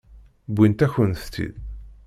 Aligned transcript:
Wwint-akent-tt-id. 0.51 1.55